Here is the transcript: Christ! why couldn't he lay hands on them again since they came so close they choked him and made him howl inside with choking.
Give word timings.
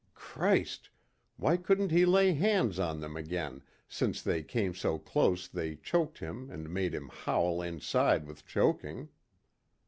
Christ! 0.15 0.89
why 1.37 1.57
couldn't 1.57 1.91
he 1.91 2.07
lay 2.07 2.33
hands 2.33 2.79
on 2.79 3.01
them 3.01 3.15
again 3.15 3.61
since 3.87 4.19
they 4.19 4.41
came 4.41 4.73
so 4.73 4.97
close 4.97 5.47
they 5.47 5.75
choked 5.75 6.17
him 6.17 6.49
and 6.49 6.73
made 6.73 6.95
him 6.95 7.09
howl 7.09 7.61
inside 7.61 8.25
with 8.25 8.43
choking. 8.43 9.09